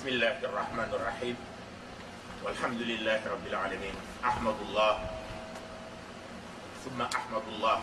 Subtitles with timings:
[0.00, 1.36] بسم الله الرحمن الرحيم.
[2.40, 3.92] والحمد لله رب العالمين.
[4.24, 4.94] أحمد الله.
[6.88, 7.78] ثم أحمد الله.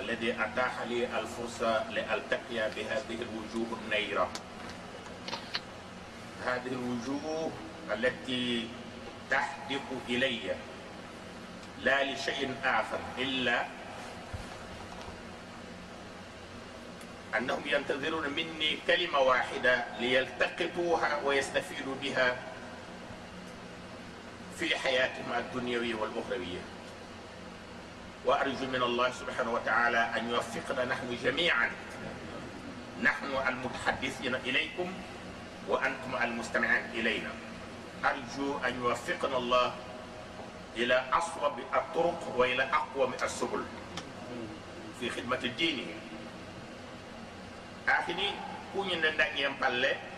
[0.00, 4.26] الذي أتاح لي الفرصة لألتقي بهذه الوجوه النيرة.
[6.48, 7.52] هذه الوجوه
[7.92, 8.72] التي
[9.28, 10.56] تحدق إلي.
[11.84, 13.68] لا لشيء آخر إلا
[17.36, 22.36] أنهم ينتظرون مني كلمة واحدة ليلتقطوها ويستفيدوا بها
[24.58, 26.60] في حياتهم الدنيوية والأخروية.
[28.24, 31.70] وأرجو من الله سبحانه وتعالى أن يوفقنا نحن جميعا.
[33.02, 34.92] نحن المتحدثين إليكم
[35.68, 37.30] وأنتم المستمعين إلينا.
[38.04, 39.74] أرجو أن يوفقنا الله
[40.76, 43.64] إلى أصوب الطرق وإلى أقوم السبل
[45.00, 45.86] في خدمة الدين
[47.86, 48.34] akhini
[48.72, 50.14] kuñinde dañen palle.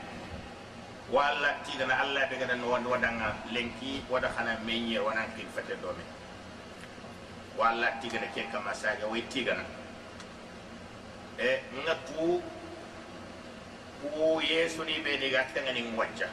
[1.06, 5.78] Walla tigana allah be gana no wanda wadanga lenki wada xana meññer wanan kin fete
[5.78, 6.02] dome
[7.54, 9.62] walla tigana ke kama saga way tigana
[11.38, 12.42] e nga tu
[14.02, 16.26] ku yesu ni be ni gatta ngani wacca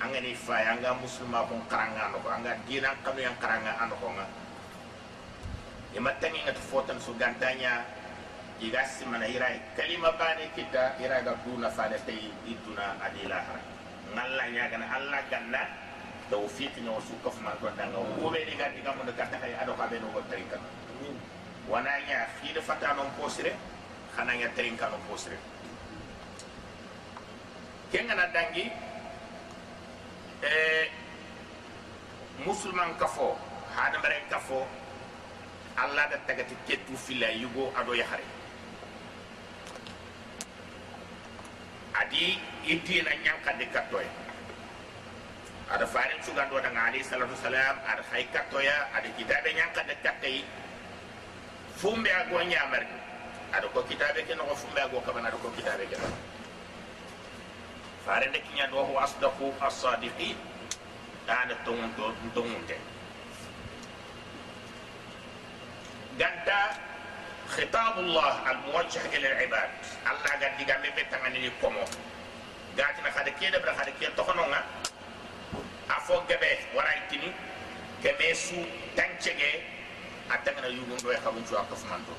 [0.00, 4.24] angani fay anga muslima ko karanga no anga dina kanu yang karanga ando ko nga
[5.92, 7.84] yama tangi ngat fotan su gantanya
[8.62, 13.58] iga simana ira kalima bane kita ira ga duna fada tay iduna adila har
[14.14, 15.62] ngalla nya gana alla ganna
[16.30, 19.74] tawfiq nyo su kof man to danga ko be diga diga mo ka ta ado
[19.74, 20.58] ka be no trinka
[21.66, 23.56] wana nya fi de fata non posire
[24.14, 24.48] khana nya
[24.86, 25.38] non posire
[27.90, 28.70] kenga na dangi
[30.42, 30.86] eh
[32.46, 33.34] musulman kafo
[33.74, 34.62] hada bare kafo
[35.76, 38.43] alla da tagati ketu fila yugo ado ya hare
[42.04, 42.36] adi
[42.68, 44.04] idina nyanka de katoy
[45.72, 49.96] ada farin sugan do daga ali sallallahu salam ada hay katoya ada kitabe nyanka de
[50.04, 50.44] katay
[51.80, 52.84] fumbe ago nyamar
[53.56, 55.96] ada ko kitabe ke no fumbe ago kabana ada ko kitabe ke
[58.04, 60.36] farin de kinya do ho asdaqu as-sadiqin
[61.24, 62.76] dana tongun to tongun te
[66.20, 66.76] ganta
[67.48, 69.70] خطاب الله الموجه إلى العباد.
[70.06, 71.84] الله قد دي قام بيت تاني لي كومو.
[72.78, 74.64] قالت أنا خدي كده بر خدي كده تخنونا
[75.90, 77.32] افو غبي وراي تيني
[78.04, 78.64] كمي سو
[80.30, 82.12] اتمنى يوغون دو يخبو جو اكو فمانتو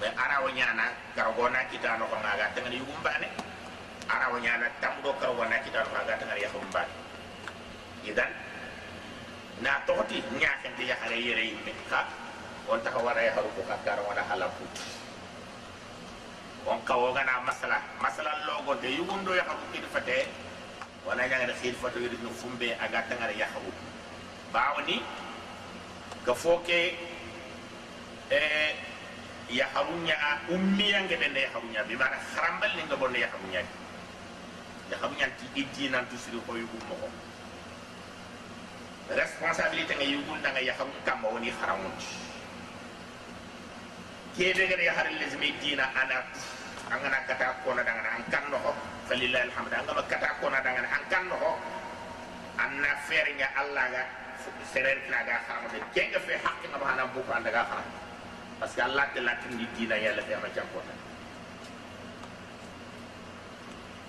[0.00, 2.50] مي ارا ونيانا كارغونا كي دانو كو ناغا.
[2.56, 3.28] تمنى يوغون باني.
[4.10, 6.94] ارا ونيانا تام دو كارغونا كي دانو كاغا تمنى يخبو باني.
[8.04, 8.28] اذا
[9.62, 11.72] نا توتي نياخن دي يخري يري بي
[12.70, 14.62] on ta wara ya haru ko kakkar wala halapu
[16.70, 20.30] on kawo gana masala masala logo de yugundo ya haru kidi fate
[21.02, 23.72] wana nyanga de khid fato yidi no fumbe aga tangare ya haru
[24.54, 25.02] bawni
[26.22, 26.94] ka foke
[28.30, 28.70] eh
[29.50, 30.14] ya harunya
[30.46, 33.62] ummi yang gede de ya harunya bi mana kharambal ni ngabon ya harunya
[34.94, 36.14] ya harunya ti iddi nan tu
[36.46, 37.10] ko mo
[39.10, 42.29] responsabilité yugul da ya harum kam woni haramunti
[44.36, 46.22] kebe gare ya harin lazimi dina ana
[46.90, 48.58] angana kata ko na dangana an kan no
[49.10, 51.38] falillahi alhamd angama kata ko na dangana an kan no
[52.58, 54.02] anna ferinya allah ga
[54.72, 57.88] seren kna ga xaram de kenga fe hakki na bana bu ko andaga xaram
[58.60, 60.94] parce que allah de latin di dina yalla fe ma jampo ta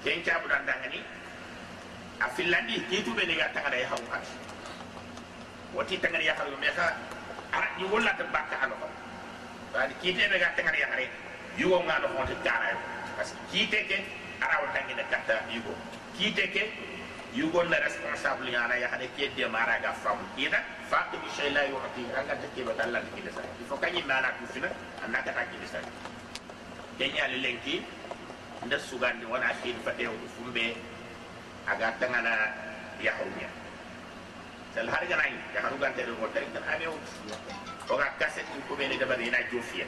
[0.04, 1.02] ken ca bu dan dangani
[2.22, 4.26] a filandi kitu be ni ga tangada ya hawu hat
[5.74, 6.86] wati tangani ya hawu me ka
[7.54, 8.76] ara ni wala ta bakka ano
[9.74, 11.06] bani kite be gatte ngari yare
[11.58, 12.76] yugo ngado fonte tara
[13.18, 13.98] parce que kite ke
[14.42, 15.74] araw tangi de katta yugo.
[16.18, 16.64] Kite ke
[17.34, 20.20] yugo la responsable yana ya hade ke de mara ga fam.
[20.38, 20.60] Ida
[20.90, 23.42] faqi bi shay la yu'ti anga de ke batalla de ke sa.
[23.60, 24.68] Il faut kanyi mana ku fina
[25.04, 25.80] anaka ta ke sa.
[26.98, 27.82] Kenya le lenki
[28.66, 30.76] nda sugandi wana hin fate o fumbe
[31.66, 32.30] aga tangana
[33.02, 33.50] ya hawnya
[34.74, 36.94] sel har ganay ya haru gante do tay tan amew
[37.92, 39.86] oga kaset in ko ɓene dabari ina jofiya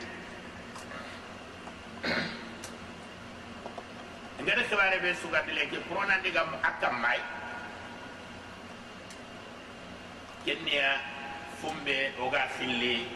[4.44, 7.20] ngada kebare ɓe sugandi leke pour onandigam a kammay
[10.46, 11.00] kenniya
[11.62, 13.08] fumɓe oga filli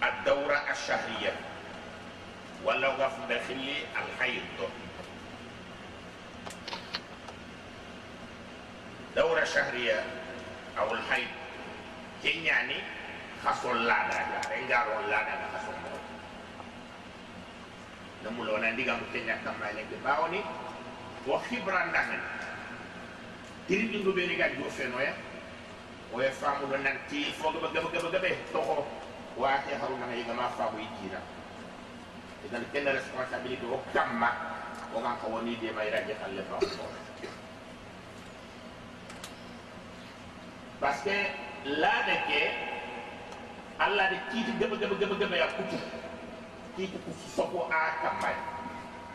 [0.00, 1.32] a dawra a shahriya
[2.64, 4.68] walla oga fumɓe filli alhaydo
[9.16, 10.04] دورة شهرية
[10.78, 11.45] أو الحيض
[12.22, 12.78] kenyani
[13.44, 15.96] kasol lada ga engaro lada ga khasol mo
[18.24, 20.40] namulo na ndiga mo kenya tamma le be bawni
[21.26, 22.22] dangan
[23.66, 25.12] tirindi ndu be ni ga do oh ya.
[26.14, 28.86] O ya famu do nan ti fogo ba gaba gaba gaba to ko
[29.36, 31.20] wa ta haru na ga fa ko yijira
[32.46, 34.30] idan kenna responsibility o tamma
[34.94, 35.98] o kan ko woni de mayra
[40.80, 42.40] parce que la de ke
[43.82, 45.78] alla de kiti gebe gebe gebe gebe ya kutu
[46.78, 48.36] kitu ku soko a kamay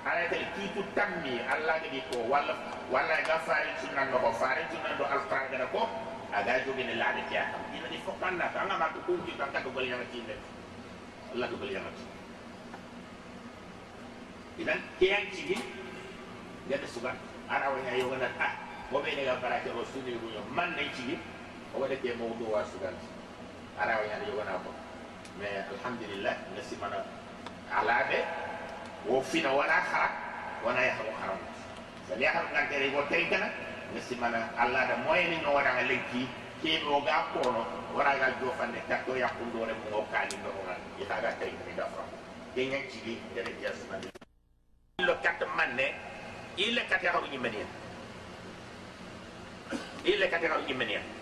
[0.03, 2.51] ala tay kitu tammi alla de ko wala
[2.91, 5.87] wala ga faari sunna no faari sunna do alquran ga ko
[6.35, 9.31] aga jogi ne la de ke akam ina di fokanna ta nga ma ko ki
[9.39, 10.35] kan ka do gal yang ci de
[11.31, 12.03] alla do gal yang ci
[14.59, 15.57] idan kiyan ci gi
[16.67, 17.15] gade sugan
[17.47, 18.51] ara wanya yo gana ah
[18.91, 21.15] bo be ne ga barake ro sunu bu man ne ci
[21.75, 23.07] wona ke mawdu wa sugandi
[23.79, 24.69] ara o ñande yogana ko
[25.39, 26.97] mais alhamdulillah ne simana
[27.71, 28.17] alaɓe
[29.07, 30.09] wo fina wona hara
[30.65, 31.39] wona yaha o haram
[32.09, 33.47] sabi yaham gantere go tawi kana
[33.93, 36.27] ne simana allah da moyeni no waɗaga lekki
[36.61, 37.65] keɓe o ga kono
[37.95, 42.07] waraga jofande takto yakkundore mum o kaninɗo ona yitaga tawi kani da fam
[42.55, 44.07] ke ñaccigi ndere jasimande
[44.99, 45.95] illo katta manne
[46.57, 47.69] ille kate haru ñimmeni en
[50.05, 51.20] ille kate haru ñimmeni en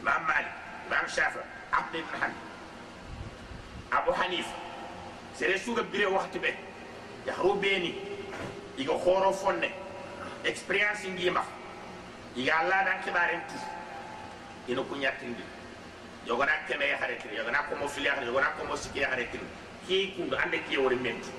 [0.00, 0.52] imam malik
[0.86, 1.38] imam shafi
[1.72, 2.42] ahmad ibn hanbal
[3.90, 4.54] abu hanifa.
[5.34, 6.54] Sere suga bire waktu be
[7.26, 7.94] yahru beni
[8.78, 9.70] iga horo fonne
[10.44, 11.42] experience ngima
[12.36, 13.58] iga allah dan kibaren tu
[14.70, 15.42] ino kunyatindi
[16.26, 19.44] yogona keme ya hare tiri yogona komo fili hare yogona komo siki ya hare tiri
[19.86, 21.30] ki kundu ande ki wori mentu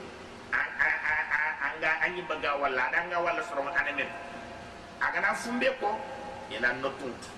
[1.64, 4.18] anga anyi baga walla adanga walla sorongo ane mentu
[5.02, 6.00] agana fumbe ko
[6.52, 7.30] ina notuntu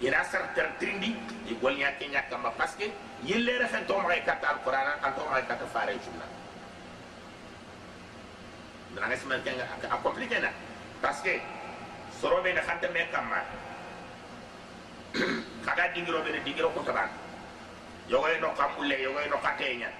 [0.00, 1.10] ina sar ter trindi
[1.50, 2.86] i gol nya ke nya kamba parce que
[3.26, 6.26] yille refen to ma kata alquran an to ma kata fare sunna
[8.94, 10.50] dana ke a compliqué na
[11.02, 11.40] parce que
[12.20, 13.42] soro be na khanta me kamma
[15.66, 17.10] kaga dingiro be dingiro ko taban
[18.08, 19.90] yogoy no kamulle yogoy no katenya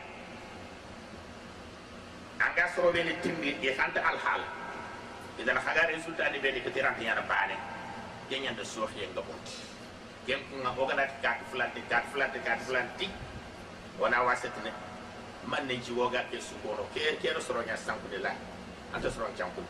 [2.39, 4.43] anga soro be ni timmi e khanta al hal
[5.43, 7.59] idan kaga resultat ni be ni ketiran yana bane
[8.31, 8.63] kenya da
[10.29, 13.09] kem nga ogana kat flanti kat flanti kat flanti
[13.97, 14.69] wana wasetne
[15.49, 18.37] man ne ci woga ke su kono ke ke no soro nya sanku de la
[18.93, 19.65] anta soro chanku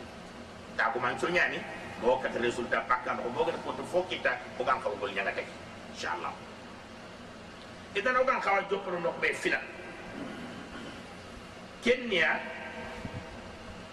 [0.74, 1.62] ta ko man chonya ni
[2.02, 5.46] mo kat resultat pakka mo mo ko to fokita ko gan ko gol nyanga tek
[5.94, 6.34] inshallah
[7.94, 9.62] idan o gan kawa jopro no be fina
[11.86, 12.42] kenya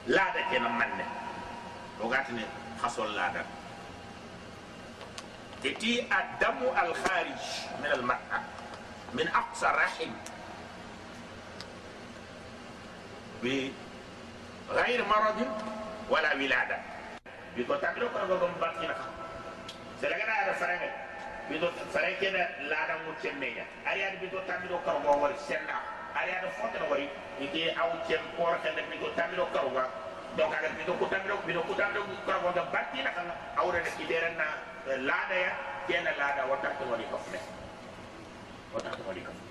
[0.10, 1.06] lada ke na manne
[2.02, 2.42] o gatne
[2.82, 3.46] khasol lada
[5.66, 7.42] تتي الدم الخارج
[7.82, 8.40] من المرأة
[9.14, 10.12] من أقصى الرحم
[13.44, 15.40] بغير مرض
[16.10, 16.78] ولا ولادة.
[17.56, 18.96] بيتو تعملوا كنا قدام باتنا
[20.02, 20.92] سلقنا على فرنة
[21.50, 25.78] بيتو فرنة كنا لا تنمية أريد بيتو تعملوا كنا قدام سنة
[26.22, 27.10] أريد فوتنا وري.
[27.42, 29.90] إنتي أو تيم كورا كنا بيتو تعملوا كنا قدام
[30.36, 33.80] donc aga bito kutamiro bito kutamiro kora wonga batti na kanga awre
[34.94, 35.52] lada ya
[35.90, 37.40] kena lada wata to wali kafne
[38.74, 39.50] wata to wali kafne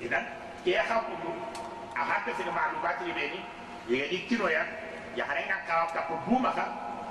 [0.00, 0.24] idan
[0.64, 1.30] ke ya haku du
[1.92, 3.40] a hatta fi ma lu batri be ni
[3.92, 4.64] yega di kino ya
[5.12, 6.64] ya harenga ka ka ko buma ka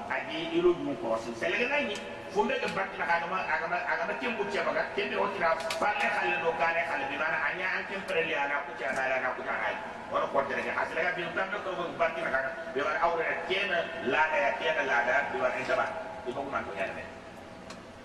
[0.10, 1.94] aji ilo yu ko sin selege na ni
[2.34, 5.54] fumbe ga batti na ka ma aga ma aga ma tembu ce baga tembe otina
[5.78, 9.06] falle khalle do kale khalle bi mana anya an tempere li ana ku ta na
[9.22, 9.70] na ku ta na
[10.10, 13.26] wala ko tere ha sila bi tam ko ko batti na kana be wala awre
[13.46, 14.98] kena la da ya kena la
[15.30, 17.04] bi wala bi yana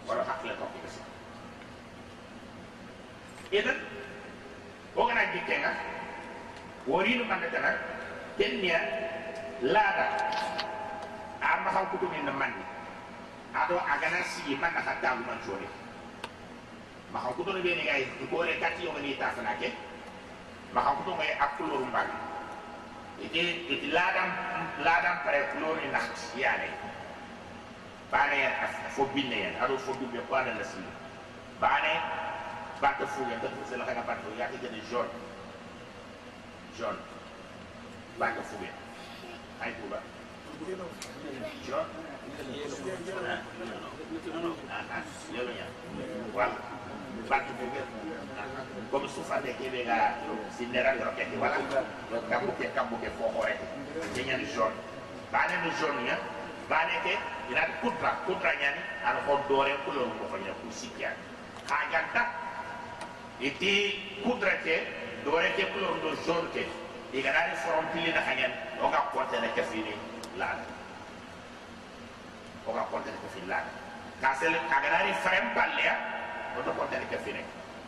[0.07, 1.01] wala hakle ko kisi
[3.59, 3.79] idan
[4.97, 5.71] o gana dikenga
[6.87, 7.71] wori no manda tana
[8.39, 8.79] kenya
[9.63, 10.07] la da
[11.43, 12.53] amma ha kutu min man
[13.55, 15.67] ado agana si man ka ta man jore
[17.13, 19.71] ma ha kutu ne be ne gai ko re kati o ni ta fana ke
[20.75, 22.09] maka kutu ngai akulur mbag
[23.23, 24.31] iti iti ladam
[24.83, 26.17] ladam pare kulur ni nacht
[28.13, 30.93] baane a fo binne yan aɗo fo duɓe ko ala nasila
[31.61, 31.93] baane
[32.81, 35.09] banta fuuya datfusela xana banta yaate jene jaune
[36.79, 37.01] jaune
[38.19, 38.73] banta fuuya
[39.61, 39.99] hay tuuba
[46.35, 46.57] voilà
[47.31, 47.81] bantu ɓe
[48.91, 49.97] comme sufande keɓe ga
[50.57, 51.57] sinnerangro keke voilà
[52.31, 53.65] kambuke kambuke fo xoorete
[54.15, 54.77] jeñani jaune
[55.33, 56.17] baane no jaune ya
[56.69, 57.15] baane ke
[57.52, 61.12] ina kudra kudra nyani ana ko dore ko lo ko fanya ku sikya
[61.68, 62.24] ka ganta
[63.40, 63.74] iti
[64.24, 64.76] kudra ke
[65.24, 66.64] dore ke ko lo do jaune ke
[67.14, 68.52] igana ni forom pili na kanyen
[68.82, 69.94] o ga konte na kafini
[70.38, 70.60] la
[72.68, 73.60] o ga konte na kafini la
[74.22, 75.96] ka sel agana ni farem palle ya
[76.58, 77.44] o do konte na kafini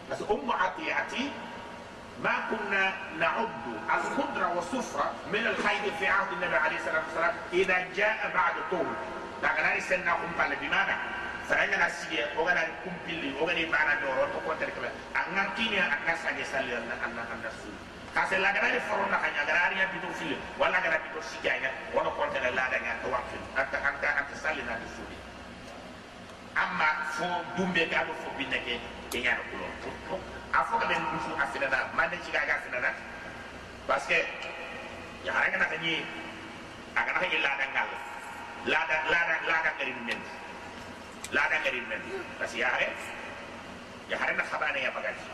[0.10, 1.32] parce que ummu atiyati
[2.24, 3.50] ما كنا نعد
[3.96, 8.88] الخضرة والصفرة من الخير في عهد النبي عليه الصلاة والسلام إذا جاء بعد طول
[9.43, 10.95] daganani senna kumpalle bimana
[11.49, 16.73] sarangana sige oganani kumpilli ogani mana doro to kontere kala anga kini anga sage salli
[16.75, 17.69] anna anna anna su
[18.14, 22.95] kase laganani forona kanya garari ya bitu fili wala gara bitu sikanya wono kontere laganya
[23.03, 25.03] to wakfi anta anta anta salli na su
[26.55, 27.26] amma fo
[27.57, 28.79] dumbe ga do fo binne ke
[29.11, 29.67] ke nyaano kulo.
[30.55, 32.95] Afo ka ben musu afinana mande ci ga ga afinana
[33.87, 34.19] parce que
[35.26, 36.07] ya haranga na kanyi
[36.95, 37.88] aga na kanyi ladangal
[38.64, 40.21] dangal la da la da la da ngari men
[41.33, 42.00] la da ngari men
[42.38, 42.88] parce que ya hare
[44.09, 45.25] ya hare na khabane ya bagati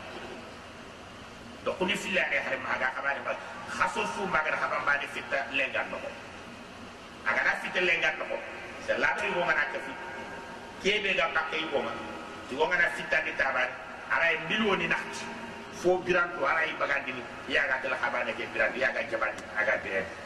[1.63, 3.31] do kuni filla ne hare ma ga khabane ba
[3.69, 5.97] khaso fu ma ga khaban ba ni fitta lengan no
[7.25, 8.25] aga na fitta lengan no
[8.85, 9.91] c'est la do ngo ngana ka fi
[10.83, 11.91] kebe ga ka kay ngo ma
[12.49, 13.71] ti ngana fitta ni tabani
[14.11, 15.23] ara e miliyoni nahti
[15.81, 19.77] fo biranto ara e bagandini ya ga tala khabane ke biranto ya ga jabani aga
[19.83, 20.20] biranto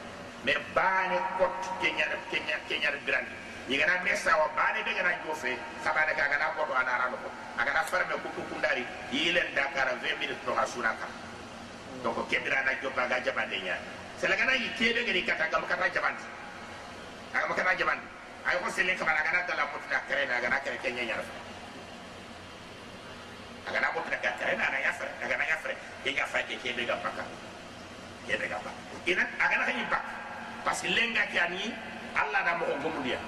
[0.45, 3.33] mais bane kot kenya kenya kenya biranto
[3.65, 7.29] yigana mesa wa bane de gana jofe khabane ka gana ko ana rano ko.
[7.57, 11.07] Aga na farme ko ko kundari yilen dakara 20 minutes no hasuna ka
[12.03, 13.73] donc ke birana jobba ga jabande nya.
[14.21, 16.21] Sela gana yi kebe ngani kata gam kata jabande.
[17.33, 18.05] Aga makata jabande.
[18.45, 21.17] Ay ko selen khabana gana dala mutna kare na gana kare kenya nya.
[23.65, 25.73] Aga na mutna ka kare na na yafre aga na yafre
[26.05, 27.25] ke nya fa ke kebe ga paka.
[28.29, 28.81] Kebe ga paka.
[29.09, 30.03] Ina aga na hanyi pak
[30.65, 31.69] parce que lenga ke ani
[32.17, 33.22] alla na mo gomudia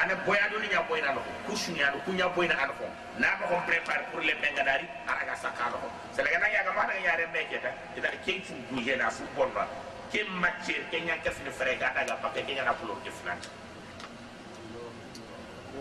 [0.00, 2.88] ana boya do nya boy na no ku sunya do kunya boy na ko
[3.20, 6.48] na ba ko prepare pour les benga dari ara ga sakalo ko se la ga
[6.48, 9.52] ya ga ma na ya re ke ta ida ke fu bouger na fu bon
[9.52, 9.68] ba.
[10.10, 13.12] Ke matche ke nya ke fi fere ga daga pa ke nya na pulo ke
[13.12, 13.36] fina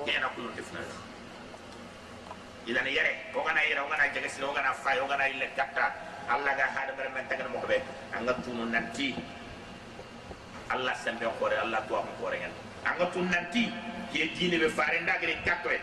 [0.06, 0.84] ke na pulo ke fina
[2.68, 4.94] ida ne yare o ga na o ga na jaga sino o ga na fa
[5.02, 5.96] o ga na ile katta
[6.28, 7.82] alla ga hada ber men tagal mo be.
[8.14, 9.16] Anga tunu nanti
[10.70, 12.54] alla sembe hoore allah tuwa ko hoore ngel
[12.86, 13.72] anga tun nanti
[14.14, 15.80] ke diine ɓe faare ndagiri katto e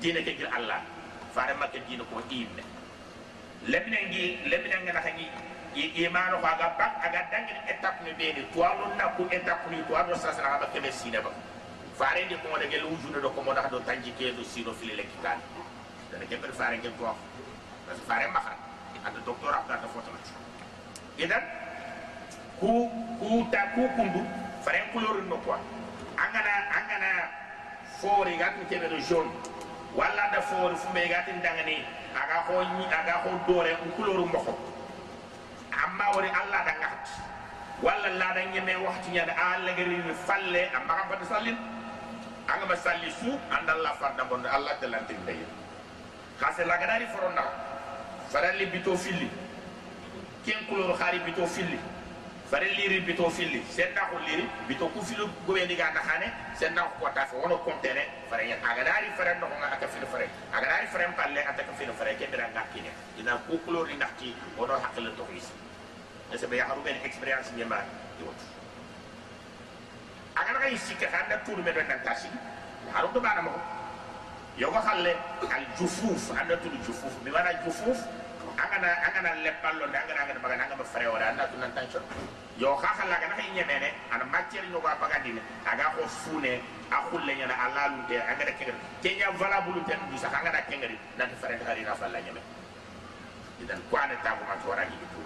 [0.00, 0.80] diine ke gir allah
[1.34, 2.62] faare makke diine ko iimne
[3.68, 5.28] leminen gi leminen ganata gi
[6.04, 10.48] imano ko aga bak aga dangiri étape no ɓeeni tuwano nakku étape ni tuwano sasana
[10.56, 11.30] haɓa keɓe siine ba
[11.98, 15.42] faare ndi komoɗo gel ujude ɗo komoɗo haɗo tanji do siino fili lekkitaani
[16.10, 17.14] dana keɓɓeɗo faare ngel tuwa
[17.86, 18.52] par ce que faare maha
[19.06, 20.32] adda docteur afgata fotanati
[21.18, 21.42] e idan
[22.60, 24.20] ku ku ta ku kundu
[24.64, 25.60] fare couleur no quoi
[26.16, 27.08] angana angana
[28.00, 29.30] fori gat ni kebe jaune
[29.94, 31.84] wala da fori fu me gat ndangani
[32.16, 34.56] aga ko ni aga ko dore ku couleur mboko
[35.84, 37.04] amma wori alla da ngat
[37.84, 41.56] wala la da nyeme waxti nyada alla gari ni falle amma ka fata sallin
[42.48, 45.38] anga ma salli su andalla farda bon alla de lantin day
[46.40, 47.44] khase la gadari foronda
[48.32, 49.28] faralli bito filli
[50.44, 51.78] ken couleur khari bito filli
[52.50, 56.82] fare liri bito filli senda ko liri bito ku filu gobe ni ga khane senda
[56.98, 60.66] ko ta wono kontere fare ya aga dari fare no nga aka filu fare aga
[60.66, 62.90] dari fare palle ata ka filu fare ke bira ngakine
[63.22, 65.54] ina ku kulor ni nakki wono hakle to isi
[66.34, 67.86] ese be haru ben experience ni ma
[68.18, 68.40] di wot
[70.34, 72.26] aga ngay sikka handa turu me do nan tasi
[72.90, 73.54] haru to bana mo
[74.58, 75.14] yo ko halle
[75.54, 78.02] al jufuf anda turu jufuf mi wala jufuf
[78.56, 82.00] angana angana leppallo de angana angana baga nanga fare wala anda tun nan tancho
[82.58, 85.40] yo kha khala ga nakay nyemene ana matière no ga baga dine.
[85.64, 90.16] Aga ko fune a khulle nyana ala lu de angana kengar kenya valable ten du
[90.18, 92.40] sa angana kengari nan fare ngari na falla nyeme
[93.62, 95.20] idan kwane tabu ma to wara gi tu